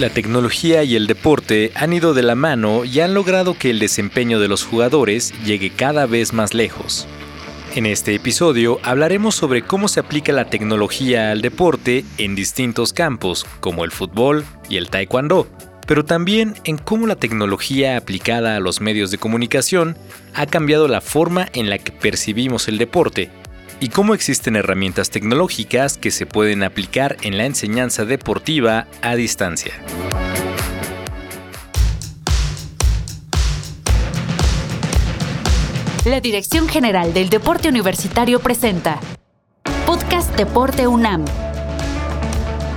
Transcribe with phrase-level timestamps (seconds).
[0.00, 3.78] La tecnología y el deporte han ido de la mano y han logrado que el
[3.78, 7.06] desempeño de los jugadores llegue cada vez más lejos.
[7.74, 13.44] En este episodio hablaremos sobre cómo se aplica la tecnología al deporte en distintos campos,
[13.60, 15.46] como el fútbol y el taekwondo,
[15.86, 19.98] pero también en cómo la tecnología aplicada a los medios de comunicación
[20.32, 23.30] ha cambiado la forma en la que percibimos el deporte
[23.80, 29.72] y cómo existen herramientas tecnológicas que se pueden aplicar en la enseñanza deportiva a distancia.
[36.04, 38.98] La Dirección General del Deporte Universitario presenta
[39.86, 41.24] Podcast Deporte UNAM.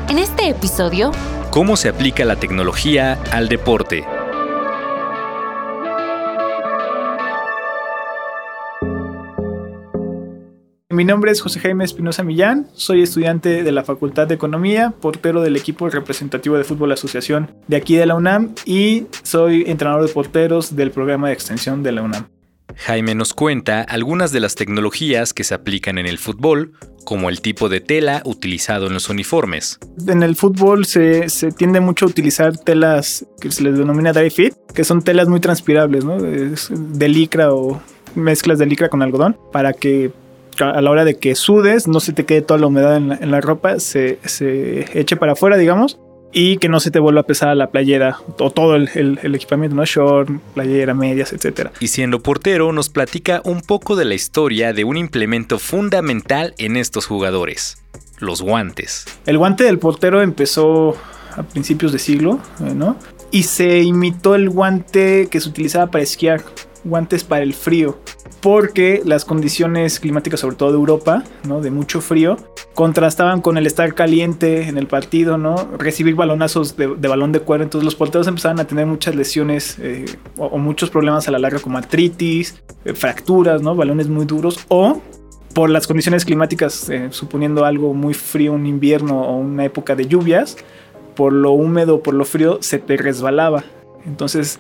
[0.10, 1.12] En este episodio,
[1.49, 4.04] ¿cómo se aplica la tecnología al deporte?
[10.94, 15.42] Mi nombre es José Jaime Espinosa Millán, soy estudiante de la Facultad de Economía, portero
[15.42, 20.13] del equipo representativo de Fútbol Asociación de aquí de la UNAM y soy entrenador de
[20.13, 22.27] porteros del programa de extensión de la UNAM.
[22.76, 26.74] Jaime nos cuenta algunas de las tecnologías que se aplican en el fútbol,
[27.05, 29.80] como el tipo de tela utilizado en los uniformes.
[30.05, 31.26] En el fútbol se,
[31.57, 35.40] tiende mucho a utilizar telas que se les denomina dry fit, que son telas muy
[35.40, 36.20] transpirables, ¿no?
[36.22, 37.82] de licra o
[38.13, 40.12] mezclas de licra con algodón, para que
[40.59, 43.41] a la hora de que sudes, no se te quede toda la humedad en la,
[43.41, 44.20] ropa, se,
[44.93, 45.99] eche para afuera, digamos,
[46.32, 49.85] y que no se te vuelva a pesar la playera o todo el, equipamiento, ¿no?
[49.85, 51.70] Short, playera, medias, etc.
[51.79, 56.76] Y siendo portero, nos platica un poco de la historia de un implemento fundamental en
[56.76, 57.77] estos jugadores,
[58.20, 59.05] los guantes.
[59.26, 60.98] El guante del portero empezó
[61.35, 62.98] a principios de siglo, eh, ¿no?
[63.32, 66.44] Y se imitó el guante que se utilizaba para esquiar,
[66.84, 67.97] guantes para el frío
[68.44, 71.62] porque las condiciones climáticas, sobre todo de Europa, ¿no?
[71.62, 72.35] de mucho frío,
[72.73, 75.56] contrastaban con el estar caliente en el partido, ¿no?
[75.78, 80.03] recibir balonazos de, balón de cuero, entonces los porteros empezaban a tener muchas lesiones eh,
[80.38, 83.75] o, muchos problemas a la larga como artritis, eh, fracturas, ¿no?
[83.75, 85.01] balones muy duros o
[85.53, 90.07] por las condiciones climáticas, eh, suponiendo algo muy frío, un invierno o una época de
[90.07, 90.57] lluvias,
[91.16, 93.63] por lo húmedo, por lo frío, se te resbalaba.
[94.05, 94.59] Entonces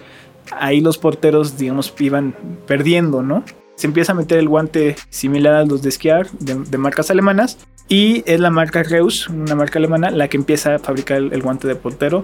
[0.51, 3.43] ahí los porteros, digamos, iban perdiendo, ¿no?
[3.75, 7.57] se empieza a meter el guante similar a los de esquiar de, marcas alemanas
[7.89, 11.67] y es la marca Reus, una marca alemana, la que empieza a fabricar el, guante
[11.67, 12.23] de portero,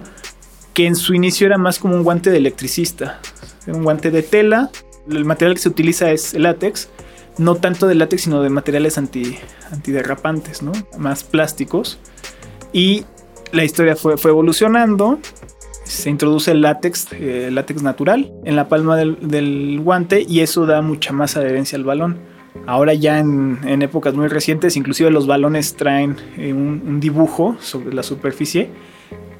[0.74, 3.20] que en su inicio era más como un guante de electricista,
[3.66, 4.70] un guante de tela,
[5.10, 6.88] el material que se utiliza es el látex,
[7.36, 9.36] no tanto de látex sino de materiales anti,
[9.70, 10.72] antiderrapantes, ¿no?
[10.98, 11.98] más plásticos
[12.72, 13.04] y
[13.52, 15.18] la historia fue, fue evolucionando
[15.90, 20.82] se introduce el látex, eh, látex natural en la palma del, guante y eso da
[20.82, 22.18] mucha más adherencia al balón.
[22.66, 28.02] Ahora ya en, épocas muy recientes, inclusive los balones traen eh, un, dibujo sobre la
[28.02, 28.70] superficie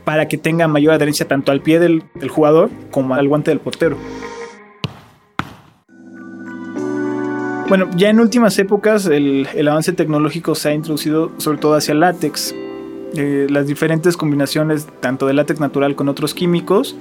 [0.04, 3.96] para que tenga mayor adherencia tanto al pie del, jugador como al guante del portero.
[7.68, 11.92] Bueno, ya en últimas épocas el, el avance tecnológico se ha introducido sobre todo hacia
[11.92, 12.52] el látex,
[13.14, 16.96] eh, las diferentes combinaciones tanto de látex natural con otros químicos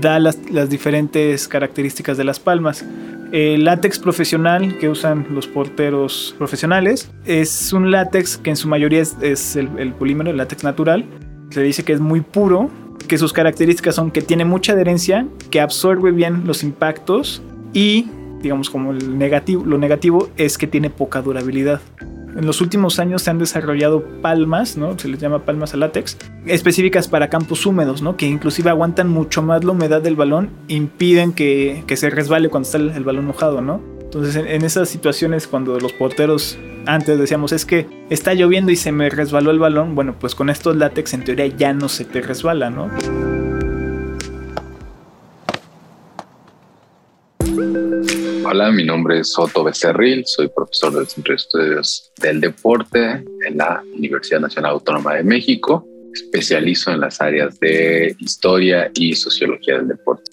[0.00, 2.84] da las, diferentes características de las palmas.
[3.32, 9.00] El látex profesional que usan los porteros profesionales es un látex que en su mayoría
[9.00, 11.04] es, el, el, polímero, el látex natural.
[11.50, 12.70] Se dice que es muy puro,
[13.08, 18.08] que sus características son que tiene mucha adherencia, que absorbe bien los impactos y,
[18.40, 21.80] digamos, como el negativo, lo negativo es que tiene poca durabilidad.
[22.36, 24.98] En los últimos años se han desarrollado palmas, ¿no?
[24.98, 26.16] Se les llama palmas a látex,
[26.46, 28.16] específicas para campos húmedos, ¿no?
[28.16, 32.78] Que inclusive aguantan mucho más la humedad del balón, impiden que, se resbale cuando está
[32.78, 33.80] el, balón mojado, ¿no?
[34.00, 38.92] Entonces en, esas situaciones cuando los porteros antes decíamos es que está lloviendo y se
[38.92, 42.20] me resbaló el balón, bueno, pues con estos látex en teoría ya no se te
[42.20, 42.90] resbala, ¿no?
[48.54, 53.56] Hola, mi nombre es Soto Becerril, soy profesor del Centro de Estudios del Deporte en
[53.56, 55.86] la Universidad Nacional Autónoma de México.
[56.12, 60.32] Especializo en las áreas de historia y sociología del deporte.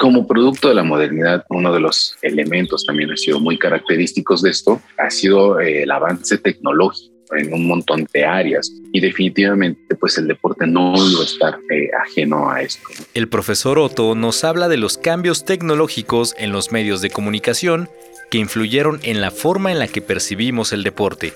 [0.00, 4.48] Como producto de la modernidad, uno de los elementos también ha sido muy característicos de
[4.48, 10.18] esto ha sido eh, el avance tecnológico en un montón de áreas y definitivamente pues
[10.18, 12.88] el deporte no iba a estar eh, ajeno a esto.
[13.14, 17.88] El profesor Otto nos habla de los cambios tecnológicos en los medios de comunicación
[18.30, 21.32] que influyeron en la forma en la que percibimos el deporte.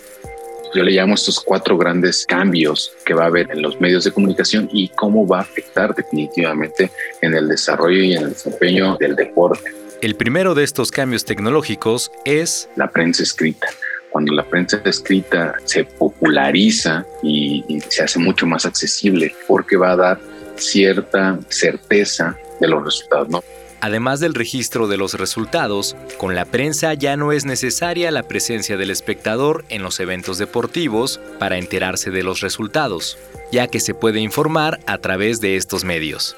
[0.75, 4.11] Yo le llamo estos cuatro grandes cambios que va a haber en los medios de
[4.11, 9.15] comunicación y cómo va a afectar definitivamente en el desarrollo y en el desempeño del
[9.15, 9.71] deporte.
[10.03, 13.69] El primero de estos cambios tecnológicos es la prensa escrita
[14.15, 19.97] cuando la prensa escrita se populariza y, se hace mucho más accesible porque va a
[19.97, 20.21] dar
[20.55, 23.43] cierta certeza de los resultados.
[23.81, 28.77] Además del registro de los resultados, con la prensa ya no es necesaria la presencia
[28.77, 33.19] del espectador en los eventos deportivos para enterarse de los resultados,
[33.51, 36.37] ya que se puede informar a través de estos medios.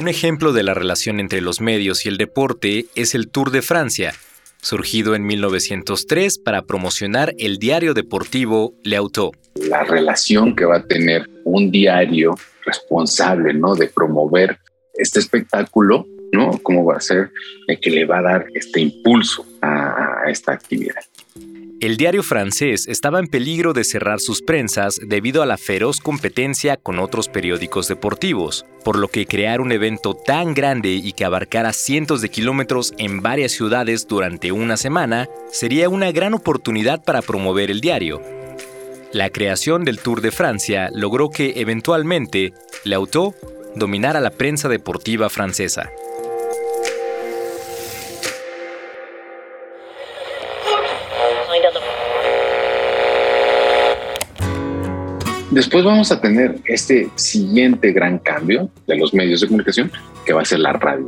[0.00, 3.62] Un ejemplo de la relación entre los medios y el deporte es el Tour de
[3.62, 4.14] Francia,
[4.60, 9.32] surgido en 1903 para promocionar el diario deportivo Le Auto.
[9.54, 12.34] La relación que va a tener un diario
[12.64, 13.74] responsable ¿no?
[13.74, 14.58] de promover
[14.94, 16.58] este espectáculo ¿no?
[16.62, 17.30] ¿Cómo va a ser
[17.66, 21.02] el que le va a dar este impulso a, a esta actividad?
[21.80, 26.76] El diario francés estaba en peligro de cerrar sus prensas debido a la feroz competencia
[26.76, 31.72] con otros periódicos deportivos, por lo que crear un evento tan grande y que abarcara
[31.72, 37.70] cientos de kilómetros en varias ciudades durante una semana sería una gran oportunidad para promover
[37.70, 38.20] el diario.
[39.12, 43.36] La creación del Tour de Francia logró que eventualmente L'Auto
[43.76, 45.90] dominara la prensa deportiva francesa.
[55.50, 59.90] Después vamos a tener este siguiente gran cambio de los medios de comunicación,
[60.26, 61.06] que va a ser la radio.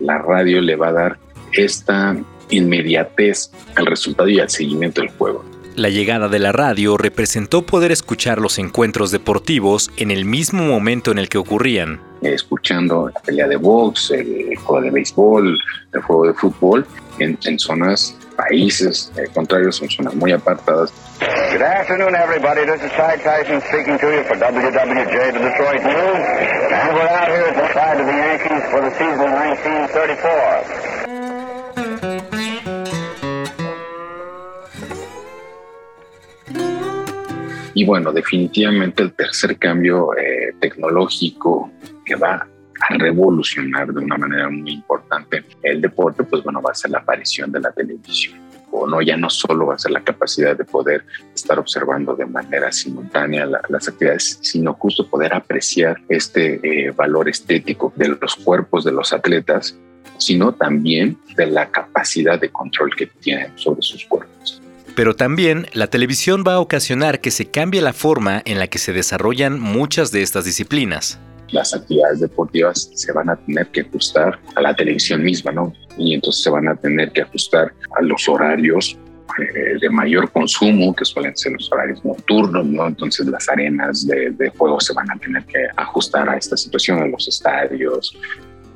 [0.00, 1.18] La radio le va a dar
[1.52, 2.14] esta
[2.50, 5.42] inmediatez al resultado y al seguimiento del juego.
[5.76, 11.10] La llegada de la radio representó poder escuchar los encuentros deportivos en el mismo momento
[11.10, 12.00] en el que ocurrían.
[12.20, 15.58] Escuchando la pelea de box, el juego de béisbol,
[15.94, 16.86] el juego de fútbol
[17.20, 20.92] en, en zonas países eh, contrarios son zonas muy apartadas.
[21.52, 22.64] Good afternoon, everybody.
[22.64, 26.24] This is Ty Tyson speaking to you for WWJ, the Detroit News.
[26.72, 31.00] And we're out here at the side of the Yankees for the season of 1934.
[37.74, 41.70] Y bueno, definitivamente el tercer cambio eh, tecnológico
[42.04, 42.46] que va
[42.80, 46.98] a revolucionar de una manera muy importante el deporte, pues bueno, va a ser la
[46.98, 48.38] aparición de la televisión.
[48.72, 51.04] O no, ya no solo va a ser la capacidad de poder
[51.34, 57.92] estar observando de manera simultánea las actividades, sino justo poder apreciar este eh, valor estético
[57.96, 59.76] de los cuerpos de los atletas,
[60.18, 64.62] sino también de la capacidad de control que tienen sobre sus cuerpos.
[64.94, 68.78] Pero también la televisión va a ocasionar que se cambie la forma en la que
[68.78, 71.18] se desarrollan muchas de estas disciplinas
[71.52, 75.72] las actividades deportivas se van a tener que ajustar a la televisión misma, ¿no?
[75.96, 78.98] Y entonces se van a tener que ajustar a los horarios
[79.38, 82.86] eh, de mayor consumo, que suelen ser los horarios nocturnos, ¿no?
[82.86, 87.00] Entonces las arenas de, de, juego se van a tener que ajustar a esta situación,
[87.00, 88.16] a los estadios.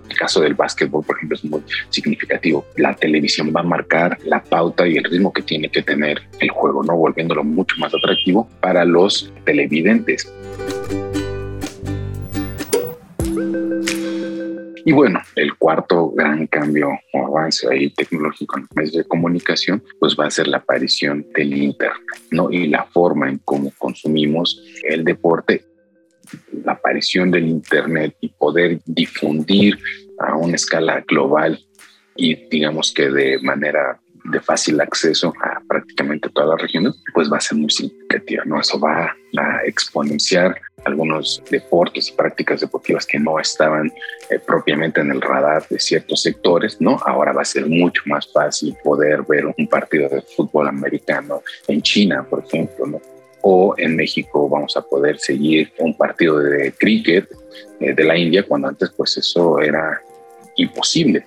[0.09, 2.65] El caso del básquetbol, por ejemplo, es muy significativo.
[2.77, 6.51] La televisión va a marcar la pauta y el ritmo que tiene que tener el
[6.51, 6.97] juego, ¿no?
[6.97, 10.31] Volviéndolo mucho más atractivo para los televidentes.
[14.87, 19.83] Y bueno, el cuarto gran cambio o avance ahí tecnológico en los medios de comunicación,
[19.99, 22.51] pues va a ser la aparición del Internet, ¿no?
[22.51, 25.65] Y la forma en cómo consumimos el deporte,
[26.65, 29.79] la aparición del Internet y poder difundir
[30.19, 31.59] a una escala global
[32.17, 35.33] y digamos que de manera de fácil acceso
[35.75, 38.61] prácticamente todas las regiones, pues va a ser muy significativa, ¿no?
[38.61, 40.55] Eso va a exponenciar
[40.85, 43.91] algunos deportes y prácticas deportivas que no estaban
[44.31, 47.01] eh, propiamente en el radar de ciertos sectores, ¿no?
[47.05, 51.83] Ahora va a ser mucho más fácil poder ver un partido de fútbol americano en
[51.83, 53.01] China, por ejemplo, ¿no?
[53.43, 57.29] O en México vamos a poder seguir un partido de cricket
[57.81, 60.01] eh, de la India cuando antes pues eso era
[60.57, 61.27] imposible.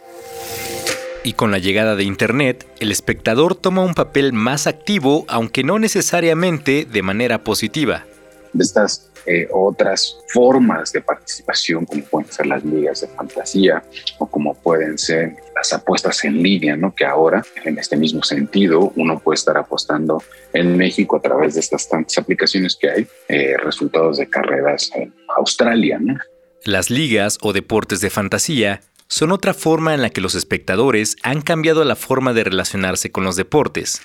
[1.28, 5.78] Y con la llegada de Internet, el espectador toma un papel más activo, aunque no
[5.78, 8.06] necesariamente de manera positiva.
[8.54, 13.84] De estas eh, otras formas de participación, como pueden ser las ligas de fantasía
[14.20, 16.96] o como pueden ser las apuestas en línea, ¿no?
[16.96, 21.60] que ahora, en este mismo sentido, uno puede estar apostando en México a través de
[21.60, 26.00] estas tantas aplicaciones que hay, eh, resultados de carreras en Australia.
[26.00, 26.18] ¿no?
[26.64, 31.42] Las ligas o deportes de fantasía son otra forma en la que los espectadores han
[31.42, 34.02] cambiado la forma de relacionarse con los deportes,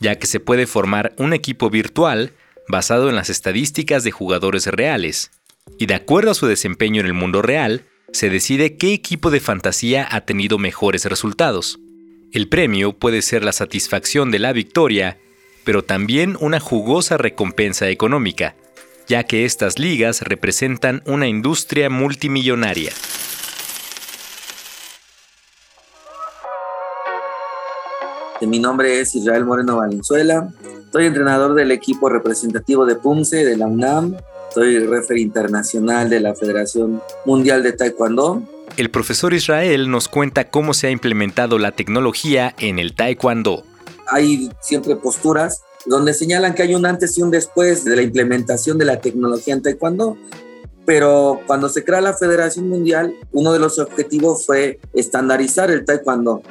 [0.00, 2.32] ya que se puede formar un equipo virtual
[2.68, 5.30] basado en las estadísticas de jugadores reales,
[5.78, 9.40] y de acuerdo a su desempeño en el mundo real, se decide qué equipo de
[9.40, 11.78] fantasía ha tenido mejores resultados.
[12.32, 15.18] El premio puede ser la satisfacción de la victoria,
[15.64, 18.54] pero también una jugosa recompensa económica,
[19.08, 22.92] ya que estas ligas representan una industria multimillonaria.
[28.46, 30.52] Mi nombre es Israel Moreno Valenzuela,
[30.92, 34.16] soy entrenador del equipo representativo de PUMSE de la UNAM
[34.54, 38.42] soy referee internacional de la Federación Mundial de Taekwondo.
[38.76, 43.64] El profesor Israel nos cuenta cómo se ha implementado la tecnología en el Taekwondo.
[44.06, 48.78] Hay siempre posturas donde señalan que hay un antes y un después de la implementación
[48.78, 50.16] de la tecnología en Taekwondo
[50.84, 56.42] pero cuando se crea la Federación Mundial, uno de los objetivos fue estandarizar el taekwondo.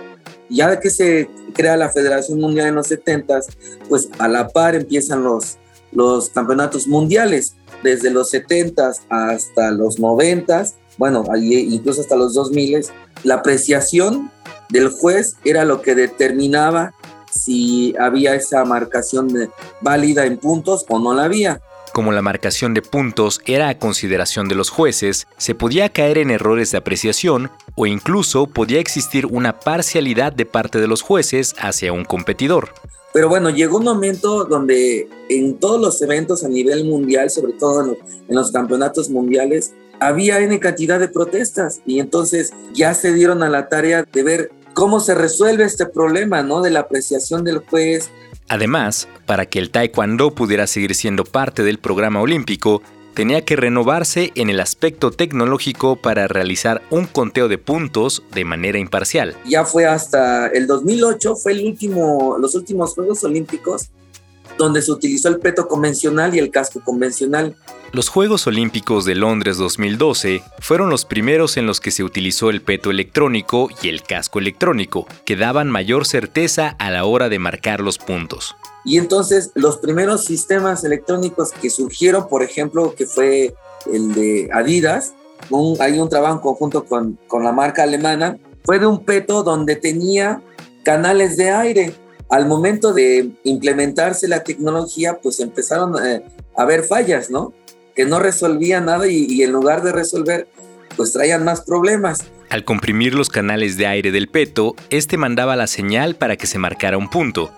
[0.54, 3.40] Ya que se crea la Federación Mundial en los 70,
[3.90, 5.58] pues a la par empiezan los,
[5.92, 10.66] los campeonatos mundiales, desde los 70 hasta los 90,
[10.98, 12.86] bueno, incluso hasta los 2000,
[13.24, 14.32] la apreciación
[14.70, 16.94] del juez era lo que determinaba
[17.32, 19.50] si había esa marcación
[19.82, 21.62] válida en puntos o no la había.
[21.94, 26.32] Como la marcación de puntos era a consideración de los jueces, se podía caer en
[26.32, 31.94] errores de apreciación o incluso podía existir una parcialidad de parte de los jueces hacia
[31.94, 32.70] un competidor.
[33.14, 37.96] Pero bueno, llegó un momento donde en todos los eventos a nivel mundial, sobre todo
[38.28, 43.50] en los, campeonatos mundiales, había N cantidad de protestas y entonces ya se dieron a
[43.50, 46.64] la tarea de ver cómo se resuelve este problema, ¿no?
[46.64, 48.10] De la apreciación del juez,
[48.54, 52.84] Además, para que el taekwondo pudiera seguir siendo parte del programa olímpico,
[53.16, 58.78] tenía que renovarse en el aspecto tecnológico para realizar un conteo de puntos de manera
[58.78, 59.36] imparcial.
[59.48, 63.90] Ya fue hasta el 2008, fue el último, los últimos Juegos Olímpicos
[64.60, 67.56] donde se utilizó el peto convencional y el casco convencional.
[67.94, 72.64] Los Juegos Olímpicos de Londres 2012 fueron los primeros en los que se utilizó el
[72.64, 77.82] peto electrónico y el casco electrónico, que daban mayor certeza a la hora de marcar
[77.82, 78.56] los puntos.
[78.84, 83.54] Y entonces los primeros sistemas electrónicos que surgieron, por ejemplo, que fue
[83.94, 85.14] el de Adidas,
[85.80, 89.76] hay un trabajo en conjunto con, con la marca alemana, fue de un peto donde
[89.76, 90.42] tenía
[90.84, 91.94] canales de aire
[92.30, 96.24] al momento de implementarse la tecnología, pues empezaron a,
[96.56, 97.54] haber fallas, ¿no?
[97.96, 100.48] Que no resolvían nada y, en lugar de resolver,
[100.96, 102.26] pues traían más problemas.
[102.50, 106.60] Al comprimir los canales de aire del peto, este mandaba la señal para que se
[106.60, 107.52] marcara un punto.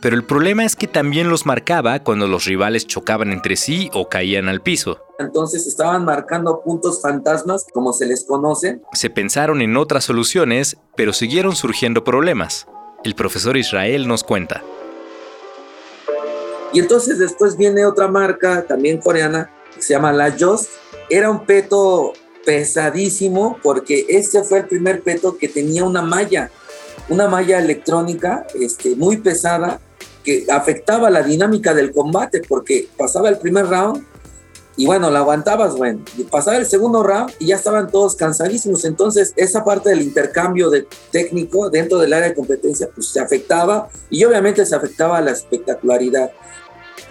[0.00, 4.08] Pero el problema es que también los marcaba cuando los rivales chocaban entre sí o
[4.08, 5.00] caían al piso.
[5.18, 8.80] Entonces estaban marcando puntos fantasmas, como se les conoce.
[8.92, 12.66] Se pensaron en otras soluciones, pero siguieron surgiendo problemas.
[13.02, 14.62] El profesor Israel nos cuenta.
[16.74, 20.70] Y entonces después viene otra marca, también coreana, se llama La Jost.
[21.10, 22.12] Era un peto
[22.44, 26.50] pesadísimo porque este fue el primer peto que tenía una malla,
[27.08, 29.80] una malla electrónica este, muy pesada
[30.22, 34.04] que afectaba la dinámica del combate porque pasaba el primer round
[34.76, 36.00] y bueno, la aguantabas, bueno,
[36.30, 38.84] pasaba el segundo round y ya estaban todos cansadísimos.
[38.84, 43.88] Entonces, esa parte del intercambio de técnico dentro del área de competencia, pues se afectaba
[44.10, 46.32] y obviamente se afectaba la espectacularidad.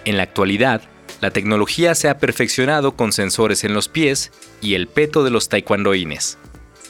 [0.04, 0.82] En la actualidad,
[1.24, 5.48] la tecnología se ha perfeccionado con sensores en los pies y el peto de los
[5.48, 6.36] taekwondoines.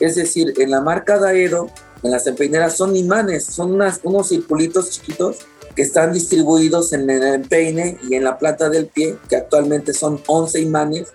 [0.00, 1.70] Es decir, en la marca Daedo,
[2.02, 5.36] en las empeineras son imanes, son unas, unos circulitos chiquitos
[5.76, 10.20] que están distribuidos en el empeine y en la plata del pie, que actualmente son
[10.26, 11.12] 11 imanes,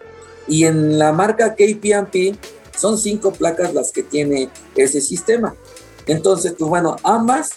[0.48, 2.38] y en la marca KPMP
[2.74, 5.56] son 5 placas las que tiene ese sistema.
[6.08, 7.50] Entonces, pues bueno, ambas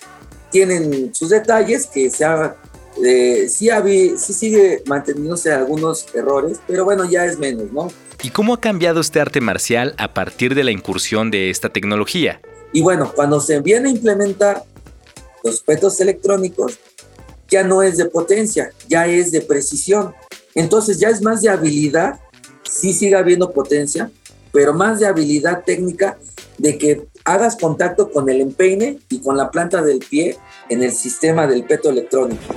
[0.50, 2.57] tienen sus detalles que se ha,
[3.04, 3.68] eh, sí,
[4.16, 7.88] sí sigue manteniéndose algunos errores, pero bueno, ya es menos, ¿no?
[8.23, 12.40] ¿Y cómo ha cambiado este arte marcial a partir de la incursión de esta tecnología?
[12.73, 14.64] Y bueno, cuando se viene a implementar
[15.42, 16.78] los petos electrónicos,
[17.50, 20.14] ya no es de potencia, ya es de precisión.
[20.54, 22.21] Entonces ya es más de habilidad,
[22.62, 24.11] sí sigue habiendo potencia,
[24.52, 26.16] pero más de habilidad técnica
[26.59, 30.92] de que hagas contacto con el empeine y con la planta del pie en el
[30.92, 32.54] sistema del peto electrónico.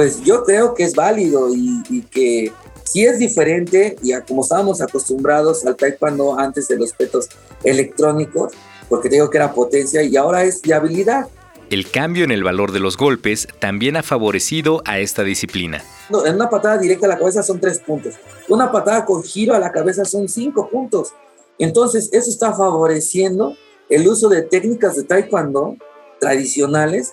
[0.00, 2.50] Pues yo creo que es válido y, que
[2.84, 7.28] si es diferente y como estábamos acostumbrados al taekwondo antes de los petos
[7.64, 8.54] electrónicos,
[8.88, 11.28] porque digo que era potencia y ahora es de habilidad.
[11.68, 15.84] El cambio en el valor de los golpes también ha favorecido a esta disciplina.
[16.24, 18.14] en una patada directa a la cabeza son tres puntos.
[18.48, 21.12] Una patada con giro a la cabeza son cinco puntos.
[21.58, 23.54] Entonces, eso está favoreciendo
[23.90, 25.76] el uso de técnicas de taekwondo
[26.20, 27.12] tradicionales,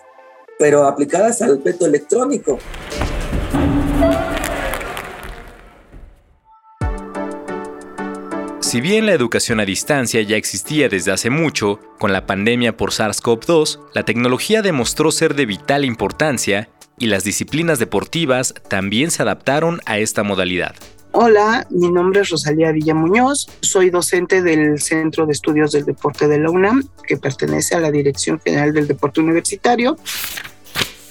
[0.59, 2.59] pero aplicadas al peto electrónico.
[8.67, 12.91] Si bien la educación a distancia ya existía desde hace mucho, con la pandemia por
[12.91, 16.67] SARS-CoV-2, la tecnología demostró ser de vital importancia
[16.99, 20.75] y las disciplinas deportivas también se adaptaron a esta modalidad.
[21.13, 26.37] Hola, mi nombre es Rosalía Villamuñoz, soy docente del Centro de Estudios del Deporte de
[26.37, 29.97] la UNAM, que pertenece a la Dirección General del Deporte Universitario.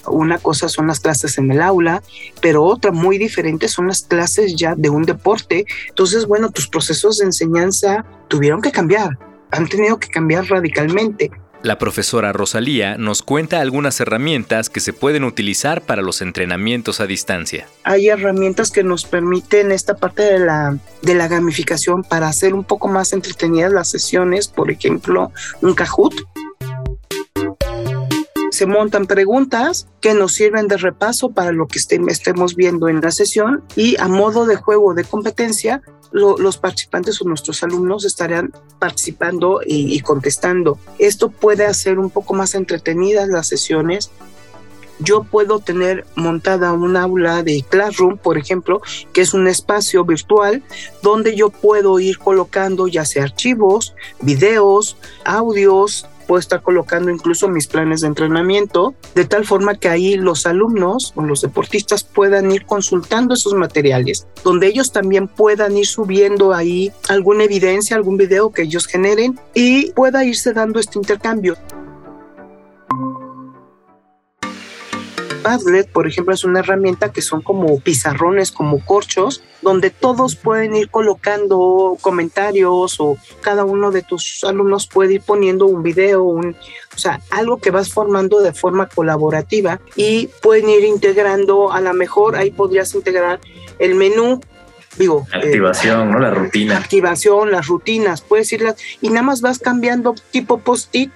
[0.06, 2.02] Una cosa son las clases en el aula,
[2.42, 5.64] pero otra muy diferente son las clases ya de un deporte.
[5.88, 9.18] Entonces, bueno, tus procesos de enseñanza tuvieron que cambiar,
[9.50, 11.30] han tenido que cambiar radicalmente.
[11.62, 17.06] La profesora Rosalía nos cuenta algunas herramientas que se pueden utilizar para los entrenamientos a
[17.06, 17.66] distancia.
[17.82, 22.64] Hay herramientas que nos permiten esta parte de la, de la gamificación para hacer un
[22.64, 25.32] poco más entretenidas las sesiones, por ejemplo,
[25.62, 26.14] un Kahoot.
[28.50, 33.10] Se montan preguntas que nos sirven de repaso para lo que estemos viendo en la
[33.10, 35.82] sesión y a modo de juego de competencia
[36.12, 40.78] los participantes o nuestros alumnos estarían participando y, contestando.
[40.98, 44.10] Esto puede hacer un poco más entretenidas las sesiones
[44.98, 48.80] yo puedo tener montada un aula de Classroom, por ejemplo,
[49.12, 50.62] que es un espacio virtual
[51.02, 57.66] donde yo puedo ir colocando ya sea archivos, videos, audios, puedo estar colocando incluso mis
[57.66, 62.66] planes de entrenamiento, de tal forma que ahí los alumnos o los deportistas puedan ir
[62.66, 68.62] consultando esos materiales, donde ellos también puedan ir subiendo ahí alguna evidencia, algún video que
[68.62, 71.56] ellos generen y pueda irse dando este intercambio.
[75.46, 80.74] Padlet, por ejemplo, es una herramienta que son como pizarrones, como corchos, donde todos pueden
[80.74, 86.56] ir colocando comentarios o cada uno de tus alumnos puede ir poniendo un video, un,
[86.92, 91.94] o sea, algo que vas formando de forma colaborativa y pueden ir integrando, a lo
[91.94, 93.38] mejor ahí podrías integrar
[93.78, 94.40] el menú
[94.98, 95.28] digo.
[95.32, 96.18] Eh, activación, ¿no?
[96.18, 96.76] La rutina.
[96.76, 101.12] Activación, las rutinas, puedes irlas y nada más vas cambiando tipo post-it,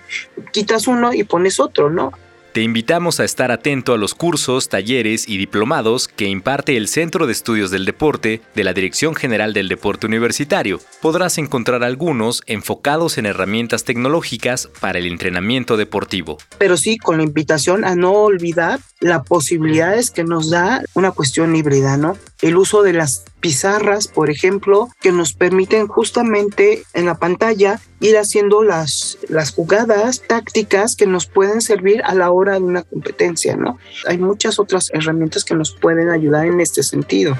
[0.52, 2.12] quitas uno y pones otro, ¿no?
[2.52, 7.28] Te invitamos a estar atento a los cursos, talleres y diplomados que imparte el Centro
[7.28, 10.80] de Estudios del Deporte de la Dirección General del Deporte Universitario.
[11.00, 16.38] Podrás encontrar algunos enfocados en herramientas tecnológicas para el entrenamiento deportivo.
[16.58, 21.54] Pero sí, con la invitación a no olvidar las posibilidades que nos da una cuestión
[21.54, 22.18] híbrida, ¿no?
[22.42, 28.16] El uso de las pizarras, por ejemplo, que nos permiten justamente en la pantalla ir
[28.16, 33.56] haciendo las, las jugadas tácticas que nos pueden servir a la hora de una competencia,
[33.56, 33.78] ¿no?
[34.06, 37.36] Hay muchas otras herramientas que nos pueden ayudar en este sentido.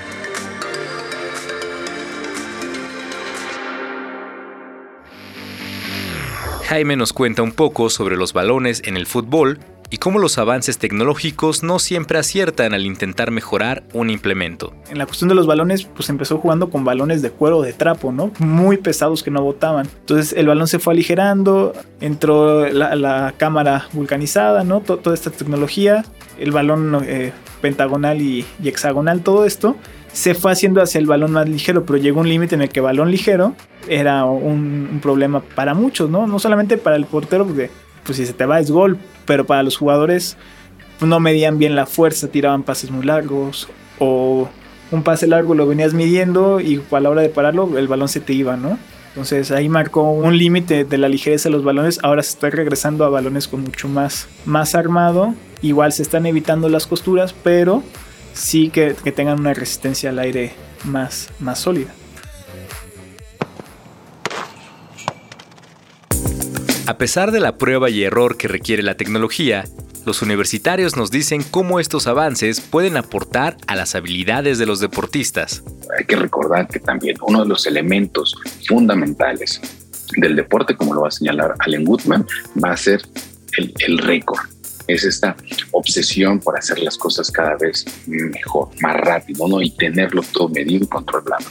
[6.71, 9.59] Jaime nos cuenta un poco sobre los balones en el fútbol
[9.91, 14.73] y cómo los avances tecnológicos no siempre aciertan al intentar mejorar un implemento.
[14.89, 18.13] En la cuestión de los balones, pues empezó jugando con balones de cuero de trapo,
[18.13, 18.31] ¿no?
[18.39, 19.89] Muy pesados que no botaban.
[20.01, 24.81] Entonces el balón se fue aligerando, entró la, cámara vulcanizada, ¿no?
[24.81, 26.05] toda esta tecnología,
[26.39, 29.77] el balón eh, pentagonal y, hexagonal, todo esto
[30.13, 32.81] se fue haciendo hacia el balón más ligero, pero llegó un límite en el que
[32.81, 33.55] balón ligero
[33.89, 36.27] era un, un, problema para muchos, ¿no?
[36.27, 37.71] No solamente para el portero, porque
[38.05, 40.37] pues si se te va es gol, pero para los jugadores
[40.99, 44.49] pues, no medían bien la fuerza, tiraban pases muy largos o
[44.91, 48.21] un pase largo lo venías midiendo y a la hora de pararlo el balón se
[48.21, 48.79] te iba, ¿no?
[49.09, 51.99] Entonces ahí marcó un límite de la ligereza de los balones.
[52.03, 55.35] Ahora se está regresando a balones con mucho más, más armado.
[55.63, 57.83] Igual se están evitando las costuras, pero
[58.33, 60.53] sí que, que tengan una resistencia al aire
[60.85, 61.93] más, más sólida.
[66.91, 69.65] A pesar de la prueba y error que requiere la tecnología,
[70.05, 75.63] los universitarios nos dicen cómo estos avances pueden aportar a las habilidades de los deportistas.
[75.97, 78.35] Hay que recordar que también uno de los elementos
[78.67, 79.61] fundamentales
[80.17, 82.27] del deporte, como lo va a señalar Allen Goodman,
[82.61, 83.01] va a ser
[83.87, 84.41] el, récord.
[84.89, 85.37] Es esta
[85.71, 89.63] obsesión por hacer las cosas cada vez mejor, más rápido, ¿no?
[89.63, 91.47] Y tenerlo todo medido y controlado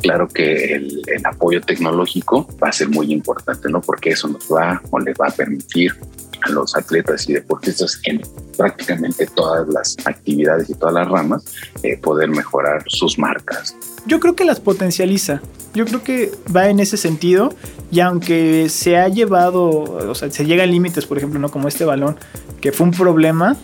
[0.00, 3.80] claro que el, apoyo tecnológico va a ser muy importante, ¿no?
[3.80, 5.94] Porque eso nos va o les va a permitir
[6.42, 8.22] a los atletas y deportistas en
[8.56, 11.44] prácticamente todas las actividades y todas las ramas
[11.82, 13.76] eh, poder mejorar sus marcas.
[14.06, 15.42] Yo creo que las potencializa.
[15.74, 17.54] Yo creo que va en ese sentido
[17.92, 21.68] y aunque se ha llevado, o sea, se llega a límites, por ejemplo, no como
[21.68, 22.16] este balón,
[22.60, 23.56] que fue un problema,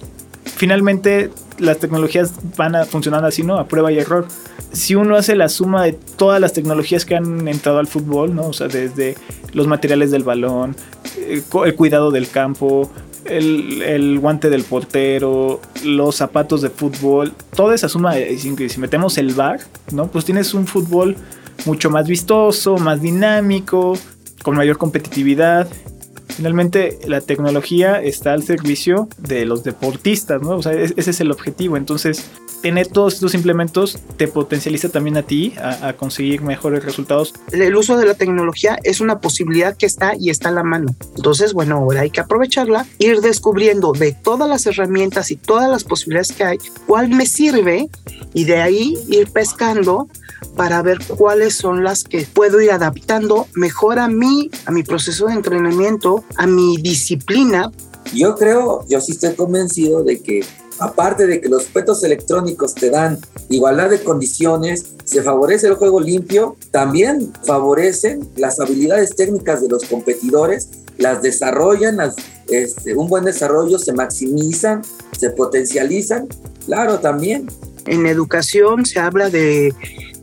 [0.44, 3.58] finalmente las tecnologías van a funcionar así, ¿no?
[3.58, 4.26] A prueba y error.
[4.72, 8.48] Si uno hace la suma de todas las tecnologías que han entrado al fútbol, ¿no?
[8.48, 9.16] O sea, desde
[9.52, 10.76] los materiales del balón,
[11.18, 12.90] eh, el cuidado del campo,
[13.24, 19.34] el, guante del portero, los zapatos de fútbol, toda esa suma, si, si metemos el
[19.34, 19.60] bar,
[19.92, 20.08] ¿no?
[20.08, 21.16] Pues tienes un fútbol
[21.64, 23.94] mucho más vistoso, más dinámico,
[24.42, 25.68] con mayor competitividad
[26.28, 30.56] finalmente la tecnología está al servicio de los deportistas, ¿no?
[30.56, 31.76] O sea, ese es el objetivo.
[31.76, 32.24] Entonces,
[32.62, 37.32] tener todos estos implementos te potencializa también a ti a, conseguir mejores resultados.
[37.52, 40.94] El uso de la tecnología es una posibilidad que está y está a la mano.
[41.16, 45.84] Entonces, bueno, ahora hay que aprovecharla, ir descubriendo de todas las herramientas y todas las
[45.84, 47.88] posibilidades que hay, cuál me sirve
[48.34, 50.08] y de ahí ir pescando
[50.56, 55.26] para ver cuáles son las que puedo ir adaptando mejor a mí, a mi proceso
[55.26, 57.70] de entrenamiento, a mi disciplina.
[58.14, 60.44] Yo creo, yo sí estoy convencido de que
[60.78, 63.18] aparte de que los petos electrónicos te dan
[63.48, 69.84] igualdad de condiciones, se favorece el juego limpio, también favorecen las habilidades técnicas de los
[69.84, 70.68] competidores,
[70.98, 72.16] las desarrollan, las,
[72.48, 74.82] este, un buen desarrollo se maximizan,
[75.16, 76.28] se potencializan,
[76.64, 77.48] claro, también.
[77.86, 79.72] En educación se habla de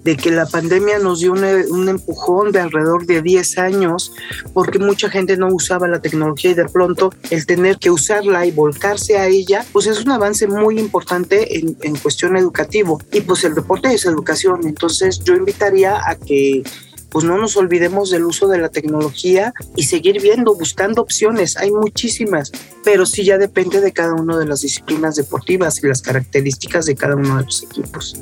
[0.04, 4.14] de que la pandemia nos dio un, un, empujón de alrededor de 10 años
[4.54, 8.52] porque mucha gente no usaba la tecnología y de pronto el tener que usarla y
[8.52, 13.02] volcarse a ella, pues es un avance muy importante en, en cuestión educativo.
[13.12, 16.64] Y pues el deporte es educación, entonces yo invitaría a que
[17.14, 21.56] pues no nos olvidemos del uso de la tecnología y seguir viendo, buscando opciones.
[21.58, 22.52] Hay muchísimas,
[22.84, 26.96] pero sí ya depende de cada una de las disciplinas deportivas y las características de
[26.96, 28.18] cada uno de los equipos.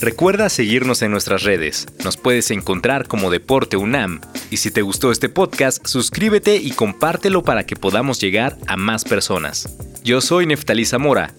[0.00, 1.86] Recuerda seguirnos en nuestras redes.
[2.04, 4.20] Nos puedes encontrar como Deporte UNAM.
[4.48, 9.04] Y si te gustó este podcast, suscríbete y compártelo para que podamos llegar a más
[9.04, 9.76] personas.
[10.04, 11.34] Yo soy Neftalí Zamora.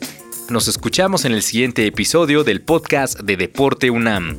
[0.49, 4.37] Nos escuchamos en el siguiente episodio del podcast de Deporte UNAM.